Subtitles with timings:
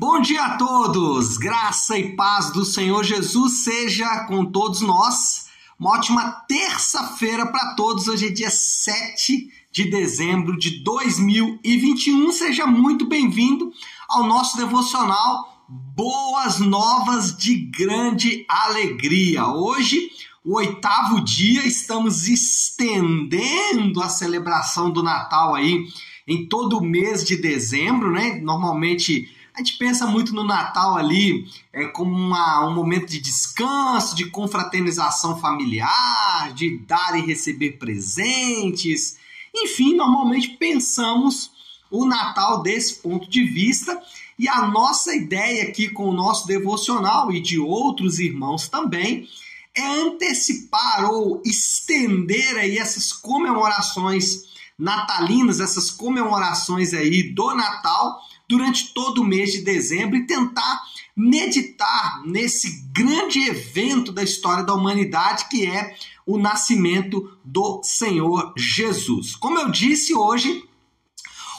[0.00, 1.36] Bom dia a todos!
[1.36, 5.48] Graça e paz do Senhor Jesus seja com todos nós.
[5.78, 8.08] Uma ótima terça-feira para todos.
[8.08, 12.32] Hoje é dia 7 de dezembro de 2021.
[12.32, 13.70] Seja muito bem-vindo
[14.08, 19.48] ao nosso devocional Boas Novas de Grande Alegria.
[19.48, 20.08] Hoje,
[20.42, 25.86] o oitavo dia, estamos estendendo a celebração do Natal aí
[26.26, 28.40] em todo o mês de dezembro, né?
[28.42, 29.28] Normalmente
[29.60, 34.30] a gente pensa muito no Natal ali é, como uma, um momento de descanso, de
[34.30, 39.18] confraternização familiar, de dar e receber presentes.
[39.54, 41.50] Enfim, normalmente pensamos
[41.90, 44.00] o Natal desse ponto de vista.
[44.38, 49.28] E a nossa ideia aqui com o nosso devocional e de outros irmãos também
[49.74, 54.44] é antecipar ou estender aí essas comemorações
[54.78, 58.18] natalinas, essas comemorações aí do Natal
[58.50, 60.82] durante todo o mês de dezembro e tentar
[61.16, 65.94] meditar nesse grande evento da história da humanidade que é
[66.26, 69.36] o nascimento do Senhor Jesus.
[69.36, 70.64] Como eu disse hoje,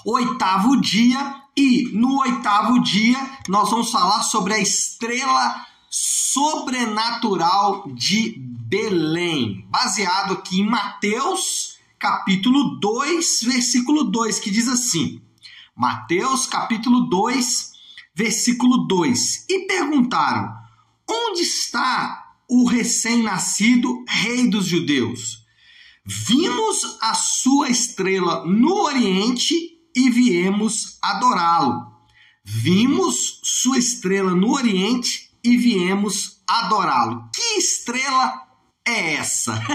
[0.04, 9.66] oitavo dia e no oitavo dia nós vamos falar sobre a estrela sobrenatural de Belém,
[9.70, 15.22] baseado aqui em Mateus capítulo 2, versículo 2, que diz assim:
[15.82, 17.72] Mateus capítulo 2,
[18.14, 19.48] versículo 2.
[19.50, 20.54] E perguntaram:
[21.10, 25.44] Onde está o recém-nascido rei dos judeus?
[26.06, 29.56] Vimos a sua estrela no oriente
[29.96, 31.88] e viemos adorá-lo.
[32.46, 37.28] Vimos sua estrela no oriente e viemos adorá-lo.
[37.34, 38.40] Que estrela
[38.86, 39.60] é essa?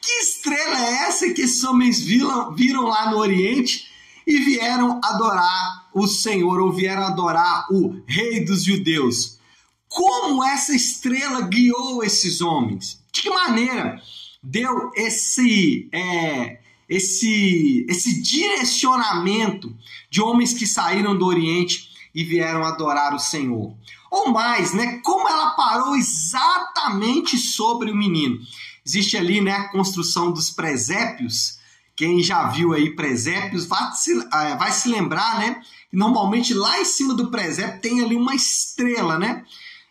[0.00, 3.89] que estrela é essa que esses homens viram, viram lá no Oriente
[4.30, 9.40] e vieram adorar o Senhor, ou vieram adorar o Rei dos Judeus.
[9.88, 13.02] Como essa estrela guiou esses homens?
[13.12, 14.00] De que maneira
[14.40, 19.76] deu esse, é, esse, esse direcionamento
[20.08, 23.74] de homens que saíram do Oriente e vieram adorar o Senhor?
[24.12, 25.00] Ou mais, né?
[25.02, 28.38] Como ela parou exatamente sobre o menino?
[28.86, 31.58] Existe ali né, a construção dos presépios
[32.00, 35.60] quem já viu aí presépios vai se, uh, vai se lembrar, né?
[35.92, 39.44] Normalmente lá em cima do presépio tem ali uma estrela, né?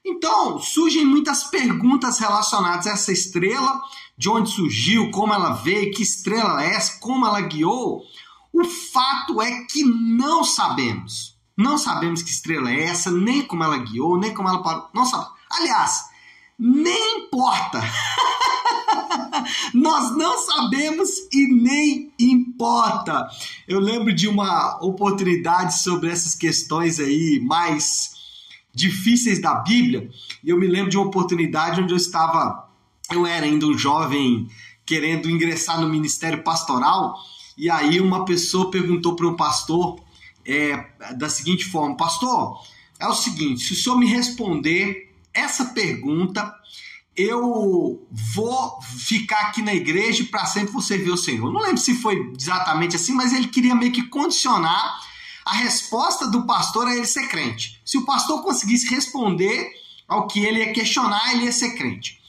[0.04, 3.80] Então surgem muitas perguntas relacionadas a essa estrela,
[4.18, 8.02] de onde surgiu, como ela veio, que estrela é essa, como ela guiou.
[8.52, 11.38] O fato é que não sabemos.
[11.56, 14.90] Não sabemos que estrela é essa, nem como ela guiou, nem como ela parou.
[14.96, 15.34] Não sabemos.
[15.52, 16.06] Aliás,
[16.58, 17.80] nem importa.
[19.74, 23.28] Nós não sabemos e nem importa.
[23.68, 28.12] Eu lembro de uma oportunidade sobre essas questões aí mais
[28.74, 30.10] difíceis da Bíblia,
[30.44, 32.70] e eu me lembro de uma oportunidade onde eu estava,
[33.12, 34.48] eu era ainda um jovem
[34.86, 37.16] querendo ingressar no ministério pastoral,
[37.58, 40.00] e aí uma pessoa perguntou para um pastor
[40.46, 42.60] é, da seguinte forma: Pastor,
[43.00, 46.54] é o seguinte, se o senhor me responder essa pergunta,
[47.16, 51.52] eu vou ficar aqui na igreja para sempre vou servir o Senhor.
[51.52, 55.00] Não lembro se foi exatamente assim, mas ele queria meio que condicionar
[55.46, 57.82] a resposta do pastor a ele ser crente.
[57.84, 59.70] Se o pastor conseguisse responder
[60.08, 62.20] ao que ele ia questionar, ele ia ser crente.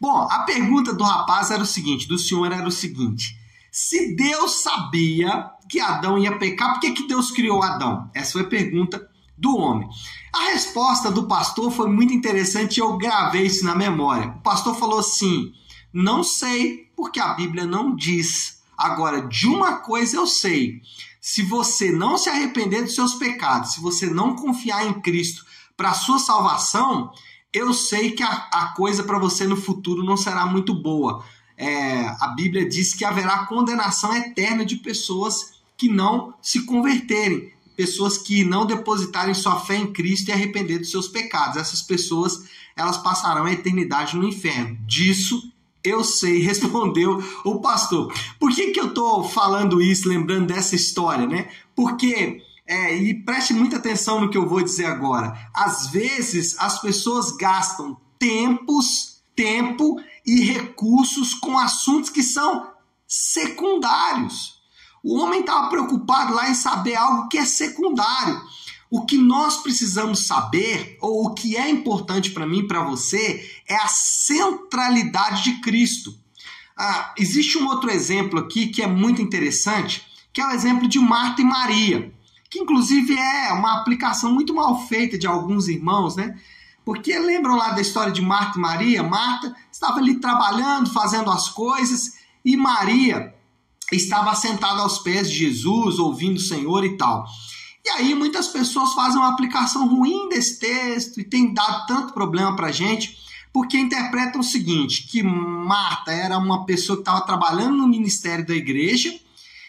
[0.00, 3.36] Bom, a pergunta do rapaz era o seguinte, do senhor era o seguinte:
[3.70, 8.08] se Deus sabia que Adão ia pecar, por que, que Deus criou Adão?
[8.14, 9.88] Essa foi a pergunta do homem.
[10.34, 14.28] A resposta do pastor foi muito interessante e eu gravei isso na memória.
[14.28, 15.52] O pastor falou assim:
[15.92, 18.58] não sei, porque a Bíblia não diz.
[18.76, 20.82] Agora, de uma coisa eu sei:
[21.20, 25.44] se você não se arrepender dos seus pecados, se você não confiar em Cristo
[25.76, 27.12] para sua salvação,
[27.52, 31.24] eu sei que a, a coisa para você no futuro não será muito boa.
[31.56, 38.18] É, a Bíblia diz que haverá condenação eterna de pessoas que não se converterem pessoas
[38.18, 41.56] que não depositarem sua fé em Cristo e arrepender dos seus pecados.
[41.56, 42.42] Essas pessoas,
[42.74, 44.76] elas passarão a eternidade no inferno.
[44.84, 45.52] Disso
[45.84, 48.12] eu sei, respondeu o pastor.
[48.36, 51.50] Por que, que eu estou falando isso, lembrando dessa história, né?
[51.76, 55.38] Porque, é, e preste muita atenção no que eu vou dizer agora.
[55.54, 62.72] Às vezes, as pessoas gastam tempos, tempo e recursos com assuntos que são
[63.06, 64.57] secundários.
[65.08, 68.42] O homem estava preocupado lá em saber algo que é secundário.
[68.90, 73.42] O que nós precisamos saber, ou o que é importante para mim e para você,
[73.66, 76.14] é a centralidade de Cristo.
[76.76, 80.98] Ah, existe um outro exemplo aqui que é muito interessante, que é o exemplo de
[80.98, 82.12] Marta e Maria.
[82.50, 86.38] que inclusive é uma aplicação muito mal feita de alguns irmãos, né?
[86.84, 89.02] Porque lembram lá da história de Marta e Maria?
[89.02, 92.12] Marta estava ali trabalhando, fazendo as coisas,
[92.44, 93.37] e Maria
[93.96, 97.24] estava sentada aos pés de Jesus, ouvindo o Senhor e tal.
[97.84, 102.54] E aí muitas pessoas fazem uma aplicação ruim desse texto e tem dado tanto problema
[102.54, 103.16] para gente,
[103.52, 108.54] porque interpretam o seguinte, que Marta era uma pessoa que estava trabalhando no ministério da
[108.54, 109.18] igreja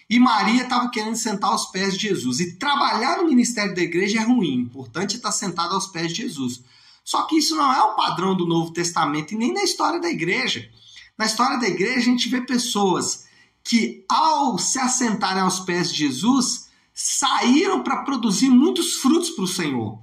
[0.09, 2.39] e Maria estava querendo sentar aos pés de Jesus.
[2.39, 6.23] E trabalhar no ministério da igreja é ruim, importante é estar sentado aos pés de
[6.23, 6.61] Jesus.
[7.05, 10.09] Só que isso não é o padrão do Novo Testamento e nem na história da
[10.09, 10.69] igreja.
[11.17, 13.28] Na história da igreja, a gente vê pessoas
[13.69, 19.47] que, ao se assentarem aos pés de Jesus, saíram para produzir muitos frutos para o
[19.47, 19.99] Senhor.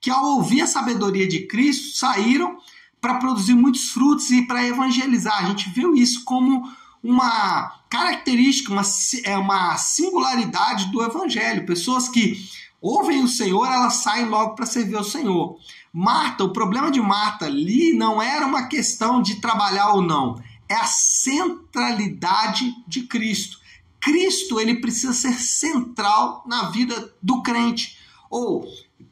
[0.00, 2.56] Que, ao ouvir a sabedoria de Cristo, saíram
[3.00, 5.42] para produzir muitos frutos e para evangelizar.
[5.42, 6.62] A gente viu isso como
[7.02, 8.82] uma característica, uma,
[9.24, 11.66] é uma singularidade do evangelho.
[11.66, 12.36] Pessoas que
[12.80, 15.58] ouvem o Senhor, elas saem logo para servir ao Senhor.
[15.92, 20.40] Marta, o problema de Marta ali não era uma questão de trabalhar ou não,
[20.70, 23.58] é a centralidade de Cristo.
[24.00, 27.98] Cristo ele precisa ser central na vida do crente.
[28.30, 28.64] Ou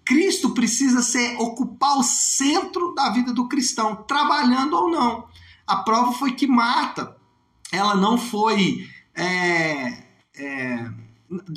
[0.05, 5.29] Cristo precisa ser ocupar o centro da vida do cristão, trabalhando ou não.
[5.67, 7.17] A prova foi que Marta,
[7.73, 10.05] ela não foi é,
[10.37, 10.91] é,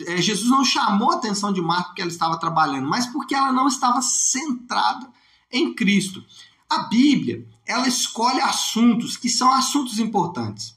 [0.08, 3.52] é, Jesus não chamou a atenção de Marta porque ela estava trabalhando, mas porque ela
[3.52, 5.08] não estava centrada
[5.52, 6.26] em Cristo.
[6.68, 10.76] A Bíblia, ela escolhe assuntos que são assuntos importantes.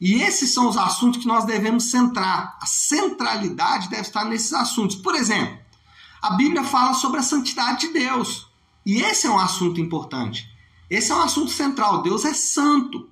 [0.00, 2.58] E esses são os assuntos que nós devemos centrar.
[2.60, 4.96] A centralidade deve estar nesses assuntos.
[4.96, 5.58] Por exemplo,
[6.20, 8.46] a Bíblia fala sobre a santidade de Deus.
[8.84, 10.48] E esse é um assunto importante.
[10.88, 12.02] Esse é um assunto central.
[12.02, 13.08] Deus é santo.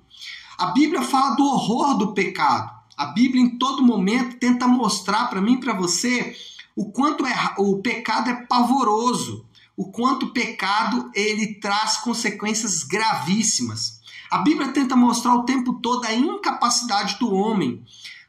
[0.57, 2.73] A Bíblia fala do horror do pecado.
[2.97, 6.35] A Bíblia em todo momento tenta mostrar para mim e para você
[6.75, 9.44] o quanto é, o pecado é pavoroso,
[9.77, 14.01] o quanto o pecado ele traz consequências gravíssimas.
[14.31, 17.83] A Bíblia tenta mostrar o tempo todo a incapacidade do homem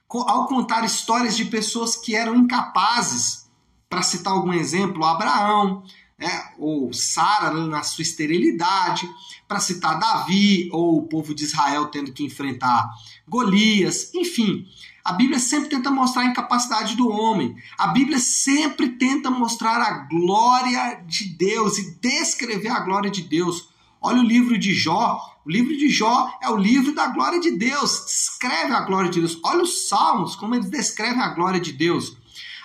[0.08, 3.46] ao contar histórias de pessoas que eram incapazes.
[3.88, 5.84] Para citar algum exemplo, Abraão,
[6.18, 9.08] né, ou Sara na sua esterilidade,
[9.46, 12.88] para citar Davi, ou o povo de Israel tendo que enfrentar
[13.28, 14.66] Golias, enfim.
[15.04, 17.54] A Bíblia sempre tenta mostrar a incapacidade do homem.
[17.78, 23.68] A Bíblia sempre tenta mostrar a glória de Deus e descrever a glória de Deus.
[24.00, 25.20] Olha o livro de Jó.
[25.44, 28.04] O livro de Jó é o livro da glória de Deus.
[28.04, 29.38] Descreve a glória de Deus.
[29.44, 32.16] Olha os salmos, como eles descrevem a glória de Deus.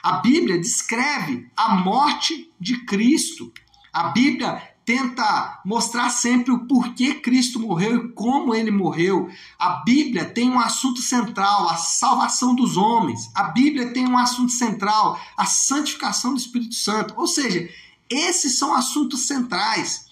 [0.02, 3.54] A Bíblia descreve a morte de Cristo.
[3.94, 9.30] A Bíblia tenta mostrar sempre o porquê Cristo morreu e como ele morreu.
[9.58, 13.32] A Bíblia tem um assunto central, a salvação dos homens.
[13.34, 17.14] A Bíblia tem um assunto central, a santificação do Espírito Santo.
[17.16, 17.70] Ou seja,
[18.10, 20.08] esses são assuntos centrais,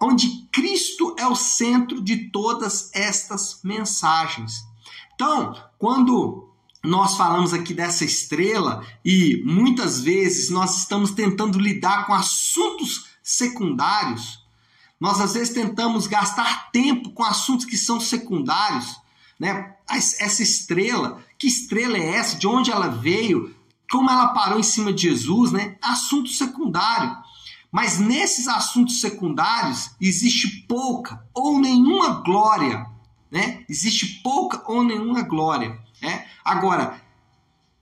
[0.00, 4.64] onde Cristo é o centro de todas estas mensagens.
[5.14, 6.48] Então, quando
[6.82, 14.42] nós falamos aqui dessa estrela e muitas vezes nós estamos tentando lidar com assuntos secundários.
[15.00, 19.00] Nós às vezes tentamos gastar tempo com assuntos que são secundários,
[19.38, 19.74] né?
[19.88, 22.36] Essa estrela, que estrela é essa?
[22.36, 23.54] De onde ela veio?
[23.90, 25.76] Como ela parou em cima de Jesus, né?
[25.82, 27.16] Assunto secundário.
[27.70, 32.86] Mas nesses assuntos secundários existe pouca ou nenhuma glória,
[33.30, 33.64] né?
[33.68, 35.80] Existe pouca ou nenhuma glória.
[36.00, 36.26] Né?
[36.44, 37.02] Agora,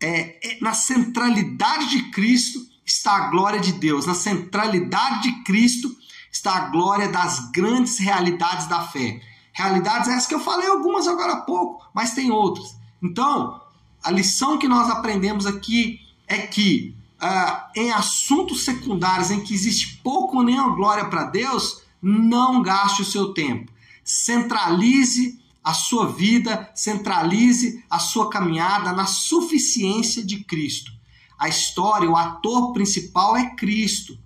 [0.00, 5.96] é, é, na centralidade de Cristo está a glória de Deus, na centralidade de Cristo
[6.30, 9.20] está a glória das grandes realidades da fé.
[9.52, 12.76] Realidades essas que eu falei algumas agora há pouco, mas tem outras.
[13.02, 13.60] Então,
[14.02, 20.00] a lição que nós aprendemos aqui é que uh, em assuntos secundários em que existe
[20.02, 23.70] pouco ou nenhuma glória para Deus, não gaste o seu tempo.
[24.04, 30.99] Centralize a sua vida, centralize a sua caminhada na suficiência de Cristo.
[31.40, 34.18] A história, o ator principal é Cristo.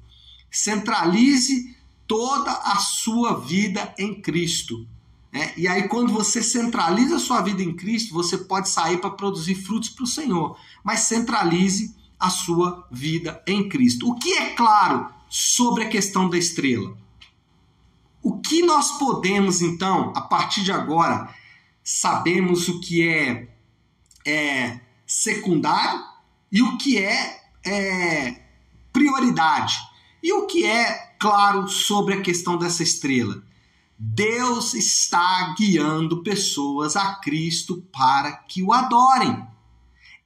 [0.51, 1.77] Centralize
[2.09, 4.85] toda a sua vida em Cristo.
[5.33, 5.53] Né?
[5.57, 9.55] E aí, quando você centraliza a sua vida em Cristo, você pode sair para produzir
[9.55, 10.59] frutos para o Senhor.
[10.83, 14.11] Mas centralize a sua vida em Cristo.
[14.11, 16.97] O que é claro sobre a questão da estrela?
[18.21, 21.33] O que nós podemos, então, a partir de agora,
[21.85, 23.49] sabemos o que é,
[24.27, 26.14] é secundário
[26.55, 28.41] e o que é, é
[28.93, 29.77] prioridade.
[30.23, 33.43] E o que é claro sobre a questão dessa estrela?
[33.99, 39.45] Deus está guiando pessoas a Cristo para que o adorem.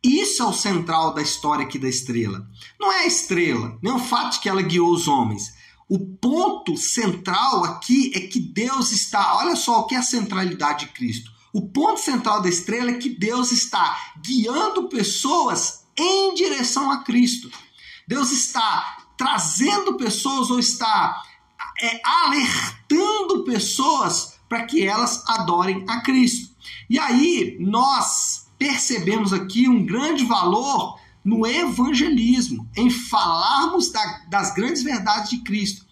[0.04, 2.46] Isso é o central da história aqui da estrela.
[2.78, 5.54] Não é a estrela, nem o fato que ela guiou os homens.
[5.88, 9.38] O ponto central aqui é que Deus está.
[9.38, 11.30] Olha só o que é a centralidade de Cristo.
[11.54, 17.50] O ponto central da estrela é que Deus está guiando pessoas em direção a Cristo.
[18.06, 21.22] Deus está trazendo pessoas ou está
[21.82, 26.54] é, alertando pessoas para que elas adorem a Cristo.
[26.88, 34.82] E aí nós percebemos aqui um grande valor no evangelismo, em falarmos da, das grandes
[34.82, 35.86] verdades de Cristo.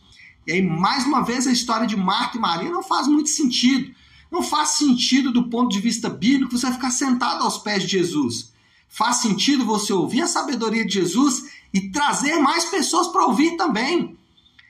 [0.46, 3.92] E aí, mais uma vez, a história de Marta e Maria não faz muito sentido.
[4.30, 8.52] Não faz sentido do ponto de vista bíblico você ficar sentado aos pés de Jesus.
[8.88, 14.16] Faz sentido você ouvir a sabedoria de Jesus e trazer mais pessoas para ouvir também.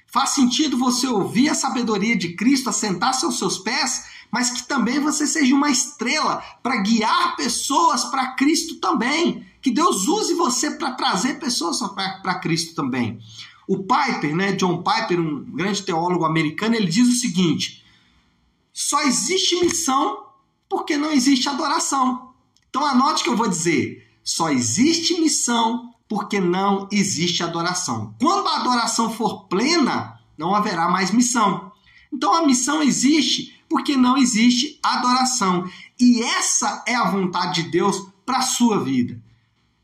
[0.07, 4.99] Faz sentido você ouvir a sabedoria de Cristo, assentar-se aos seus pés, mas que também
[4.99, 9.47] você seja uma estrela para guiar pessoas para Cristo também.
[9.61, 11.79] Que Deus use você para trazer pessoas
[12.23, 13.21] para Cristo também.
[13.69, 17.85] O Piper, né, John Piper, um grande teólogo americano, ele diz o seguinte:
[18.73, 20.25] só existe missão
[20.69, 22.33] porque não existe adoração.
[22.69, 28.13] Então anote que eu vou dizer: só existe missão porque não existe adoração.
[28.21, 31.71] Quando a adoração for plena, não haverá mais missão.
[32.13, 35.71] Então a missão existe porque não existe adoração.
[35.99, 39.23] E essa é a vontade de Deus para a sua vida.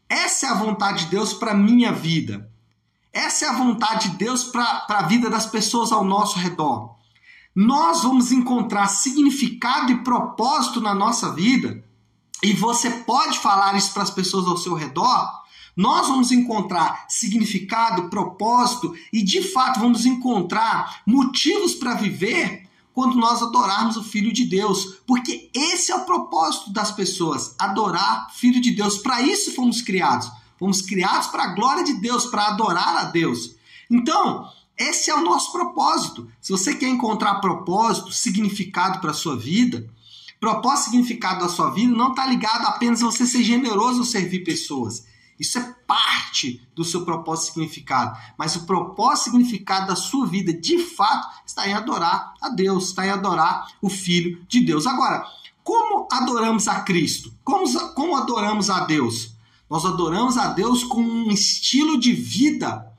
[0.08, 2.50] Essa é a vontade de Deus para a minha vida.
[3.12, 6.96] Essa é a vontade de Deus para a vida das pessoas ao nosso redor.
[7.54, 11.84] Nós vamos encontrar significado e propósito na nossa vida,
[12.42, 15.42] e você pode falar isso para as pessoas ao seu redor
[15.76, 23.42] nós vamos encontrar significado, propósito e de fato vamos encontrar motivos para viver quando nós
[23.42, 28.60] adorarmos o Filho de Deus, porque esse é o propósito das pessoas, adorar o Filho
[28.60, 28.98] de Deus.
[28.98, 30.30] Para isso fomos criados.
[30.58, 33.56] Fomos criados para a glória de Deus, para adorar a Deus.
[33.90, 34.46] Então,
[34.78, 36.30] esse é o nosso propósito.
[36.40, 39.88] Se você quer encontrar propósito, significado para a sua vida,
[40.42, 44.40] propósito, significado da sua vida não está ligado apenas a você ser generoso ou servir
[44.40, 45.06] pessoas.
[45.38, 48.18] Isso é parte do seu propósito significado.
[48.36, 53.06] Mas o propósito significado da sua vida, de fato, está em adorar a Deus, está
[53.06, 54.84] em adorar o Filho de Deus.
[54.84, 55.24] Agora,
[55.62, 57.32] como adoramos a Cristo?
[57.44, 59.36] Como, como adoramos a Deus?
[59.70, 62.92] Nós adoramos a Deus com um estilo de vida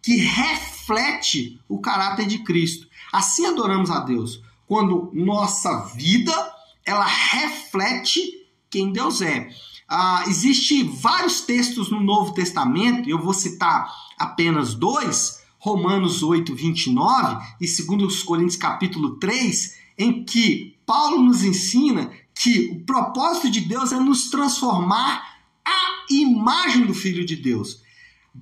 [0.00, 2.86] que reflete o caráter de Cristo.
[3.12, 6.57] Assim adoramos a Deus, quando nossa vida
[6.88, 8.22] ela reflete
[8.70, 9.50] quem Deus é.
[9.86, 17.44] Ah, Existem vários textos no Novo Testamento, eu vou citar apenas dois, Romanos 8, 29
[17.60, 23.92] e 2 Coríntios capítulo 3, em que Paulo nos ensina que o propósito de Deus
[23.92, 25.22] é nos transformar
[25.62, 27.82] à imagem do Filho de Deus.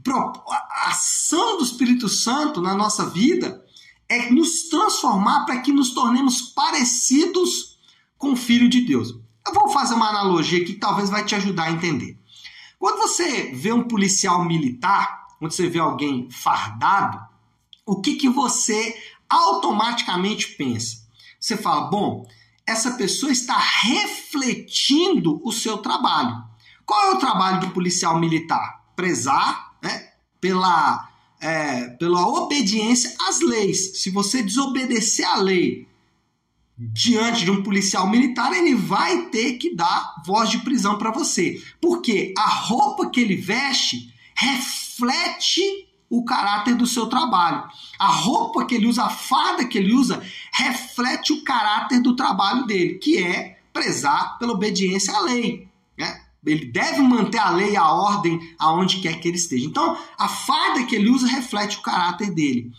[0.09, 3.65] A ação do Espírito Santo na nossa vida
[4.09, 7.76] é nos transformar para que nos tornemos parecidos
[8.19, 9.15] com o Filho de Deus.
[9.47, 12.19] Eu vou fazer uma analogia que talvez vai te ajudar a entender.
[12.79, 17.19] Quando você vê um policial militar, quando você vê alguém fardado,
[17.85, 18.97] o que, que você
[19.29, 21.07] automaticamente pensa?
[21.39, 22.27] Você fala, bom,
[22.67, 26.43] essa pessoa está refletindo o seu trabalho.
[26.85, 28.85] Qual é o trabalho do policial militar?
[28.97, 31.09] Prezar né, pela,
[31.41, 34.03] é, pela obediência às leis.
[34.03, 35.89] Se você desobedecer à lei
[36.79, 41.63] diante de um policial militar, ele vai ter que dar voz de prisão para você.
[41.81, 45.63] Porque a roupa que ele veste reflete
[46.09, 47.65] o caráter do seu trabalho.
[47.99, 52.67] A roupa que ele usa, a farda que ele usa, reflete o caráter do trabalho
[52.67, 55.69] dele, que é prezar pela obediência à lei.
[55.99, 56.21] Né?
[56.45, 59.67] Ele deve manter a lei e a ordem aonde quer que ele esteja.
[59.67, 62.71] Então, a farda que ele usa reflete o caráter dele.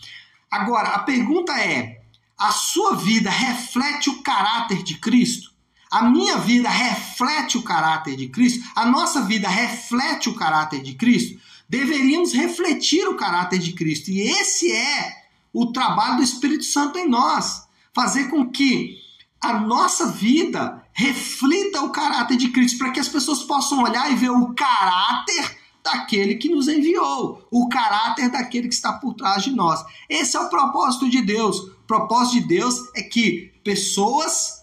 [0.50, 1.97] Agora, a pergunta é:
[2.38, 5.50] a sua vida reflete o caráter de Cristo?
[5.90, 8.62] A minha vida reflete o caráter de Cristo?
[8.76, 11.40] A nossa vida reflete o caráter de Cristo?
[11.68, 14.10] Deveríamos refletir o caráter de Cristo.
[14.10, 15.16] E esse é
[15.52, 17.66] o trabalho do Espírito Santo em nós.
[17.92, 18.96] Fazer com que
[19.40, 24.16] a nossa vida reflita o caráter de Cristo, para que as pessoas possam olhar e
[24.16, 29.52] ver o caráter daquele que nos enviou, o caráter daquele que está por trás de
[29.52, 29.84] nós.
[30.08, 31.77] Esse é o propósito de Deus.
[31.88, 34.62] Propósito de Deus é que pessoas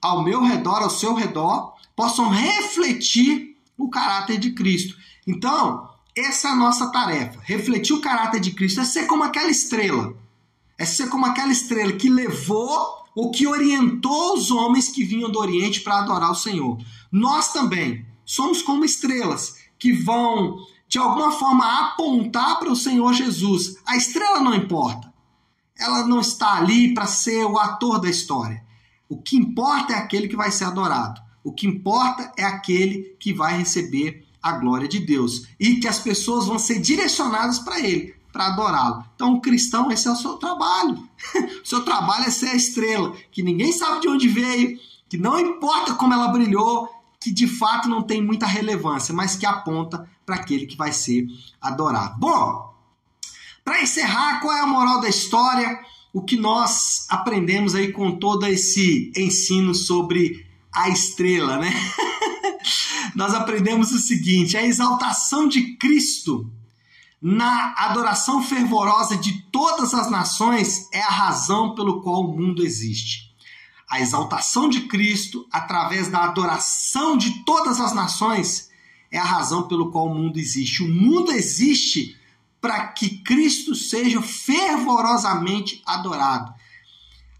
[0.00, 4.96] ao meu redor, ao seu redor, possam refletir o caráter de Cristo.
[5.26, 7.38] Então, essa é a nossa tarefa.
[7.42, 10.16] Refletir o caráter de Cristo é ser como aquela estrela.
[10.78, 15.38] É ser como aquela estrela que levou ou que orientou os homens que vinham do
[15.38, 16.78] Oriente para adorar o Senhor.
[17.12, 20.56] Nós também somos como estrelas que vão
[20.88, 23.76] de alguma forma apontar para o Senhor Jesus.
[23.84, 25.13] A estrela não importa.
[25.78, 28.62] Ela não está ali para ser o ator da história.
[29.08, 31.20] O que importa é aquele que vai ser adorado.
[31.42, 35.98] O que importa é aquele que vai receber a glória de Deus e que as
[35.98, 39.04] pessoas vão ser direcionadas para ele, para adorá-lo.
[39.14, 41.08] Então, o cristão, esse é o seu trabalho.
[41.62, 44.78] o seu trabalho é ser a estrela, que ninguém sabe de onde veio,
[45.08, 46.88] que não importa como ela brilhou,
[47.20, 51.26] que de fato não tem muita relevância, mas que aponta para aquele que vai ser
[51.60, 52.18] adorado.
[52.18, 52.73] Bom,
[53.64, 55.80] para encerrar, qual é a moral da história?
[56.12, 61.72] O que nós aprendemos aí com todo esse ensino sobre a estrela, né?
[63.16, 66.50] nós aprendemos o seguinte: a exaltação de Cristo
[67.22, 73.32] na adoração fervorosa de todas as nações é a razão pelo qual o mundo existe.
[73.88, 78.68] A exaltação de Cristo através da adoração de todas as nações
[79.10, 80.82] é a razão pelo qual o mundo existe.
[80.82, 82.14] O mundo existe
[82.64, 86.50] para que Cristo seja fervorosamente adorado.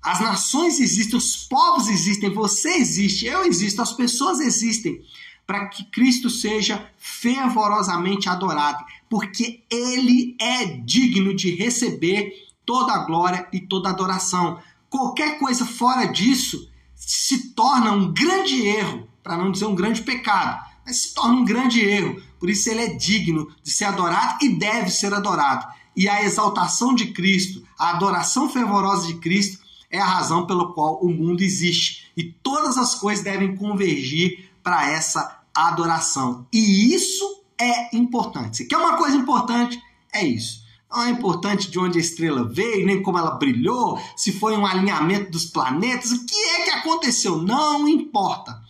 [0.03, 5.03] As nações existem, os povos existem, você existe, eu existo, as pessoas existem
[5.47, 12.31] para que Cristo seja fervorosamente adorado, porque ele é digno de receber
[12.67, 14.59] toda a glória e toda a adoração.
[14.91, 20.63] Qualquer coisa fora disso se torna um grande erro, para não dizer um grande pecado,
[20.85, 22.23] mas se torna um grande erro.
[22.45, 25.67] Por isso ele é digno de ser adorado e deve ser adorado.
[25.97, 31.01] E a exaltação de Cristo, a adoração fervorosa de Cristo é a razão pela qual
[31.01, 32.13] o mundo existe.
[32.15, 36.47] E todas as coisas devem convergir para essa adoração.
[36.53, 37.25] E isso
[37.59, 38.59] é importante.
[38.59, 39.81] Se quer uma coisa importante,
[40.13, 40.65] é isso.
[40.91, 44.67] Não é importante de onde a estrela veio, nem como ela brilhou, se foi um
[44.67, 47.39] alinhamento dos planetas, o que é que aconteceu.
[47.41, 48.61] Não importa.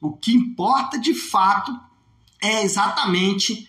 [0.00, 1.76] O que importa de fato
[2.44, 3.66] é exatamente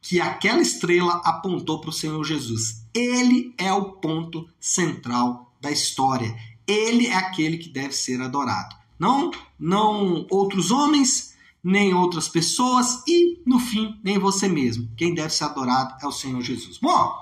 [0.00, 2.84] que aquela estrela apontou para o Senhor Jesus.
[2.94, 6.34] Ele é o ponto central da história.
[6.66, 8.76] Ele é aquele que deve ser adorado.
[8.98, 14.88] Não, não outros homens, nem outras pessoas e, no fim, nem você mesmo.
[14.96, 16.78] Quem deve ser adorado é o Senhor Jesus.
[16.78, 17.20] Bom,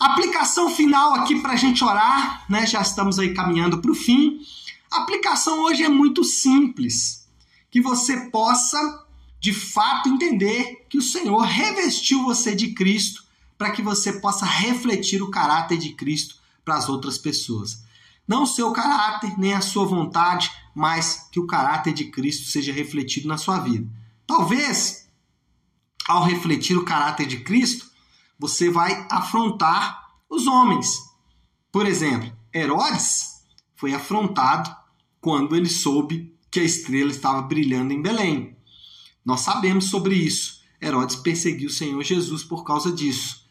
[0.00, 2.66] aplicação final aqui para a gente orar, né?
[2.66, 4.40] Já estamos aí caminhando para o fim.
[4.90, 7.28] A aplicação hoje é muito simples,
[7.70, 9.05] que você possa
[9.40, 13.24] de fato entender que o Senhor revestiu você de Cristo
[13.56, 17.84] para que você possa refletir o caráter de Cristo para as outras pessoas.
[18.26, 22.72] Não o seu caráter, nem a sua vontade, mas que o caráter de Cristo seja
[22.72, 23.88] refletido na sua vida.
[24.26, 25.08] Talvez,
[26.08, 27.86] ao refletir o caráter de Cristo,
[28.38, 30.98] você vai afrontar os homens.
[31.70, 33.44] Por exemplo, Herodes
[33.76, 34.74] foi afrontado
[35.20, 38.55] quando ele soube que a estrela estava brilhando em Belém.
[39.26, 40.60] Nós sabemos sobre isso.
[40.80, 43.44] Herodes perseguiu o Senhor Jesus por causa disso.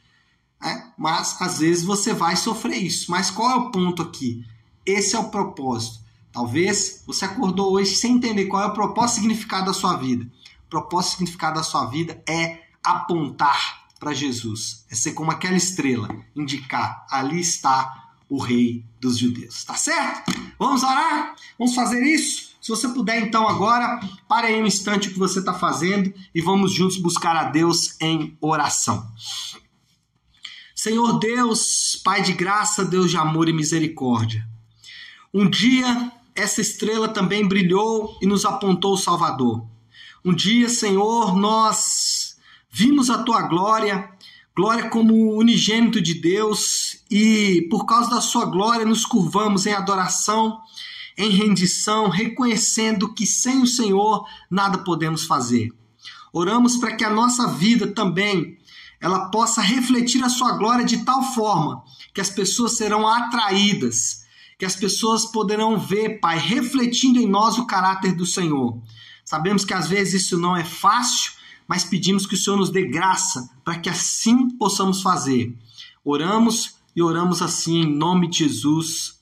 [0.64, 3.12] É, mas às vezes você vai sofrer isso.
[3.12, 4.46] Mas qual é o ponto aqui?
[4.86, 6.00] Esse é o propósito.
[6.32, 10.26] Talvez você acordou hoje sem entender qual é o propósito e significado da sua vida.
[10.66, 14.86] O propósito e significado da sua vida é apontar para Jesus.
[14.90, 19.66] É ser como aquela estrela, indicar, ali está o rei dos judeus.
[19.66, 20.32] Tá certo?
[20.58, 21.36] Vamos orar?
[21.60, 22.55] Vamos fazer isso?
[22.66, 26.42] Se você puder, então, agora, pare aí um instante o que você está fazendo e
[26.42, 29.08] vamos juntos buscar a Deus em oração.
[30.76, 34.50] Senhor Deus, Pai de graça, Deus de amor e misericórdia.
[35.32, 39.64] Um dia essa estrela também brilhou e nos apontou o Salvador.
[40.26, 42.36] Um dia, Senhor, nós
[42.72, 44.10] vimos a tua glória,
[44.58, 50.60] glória como unigênito de Deus, e por causa da sua glória nos curvamos em adoração,
[51.18, 55.72] em rendição, reconhecendo que sem o Senhor nada podemos fazer.
[56.34, 58.58] Oramos para que a nossa vida também
[59.00, 64.26] ela possa refletir a sua glória de tal forma que as pessoas serão atraídas
[64.58, 68.82] que as pessoas poderão ver, Pai, refletindo em nós o caráter do Senhor.
[69.24, 71.34] Sabemos que às vezes isso não é fácil,
[71.68, 75.58] mas pedimos que o Senhor nos dê graça para que assim possamos fazer.
[76.04, 79.15] Oramos e oramos assim em nome de Jesus.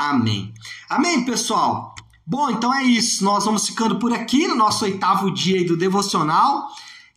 [0.00, 0.54] Amém.
[0.88, 1.94] Amém, pessoal.
[2.26, 3.22] Bom, então é isso.
[3.22, 6.68] Nós vamos ficando por aqui no nosso oitavo dia do devocional.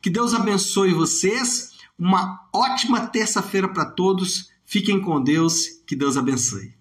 [0.01, 1.71] Que Deus abençoe vocês.
[1.97, 4.49] Uma ótima terça-feira para todos.
[4.65, 5.81] Fiquem com Deus.
[5.87, 6.73] Que Deus abençoe.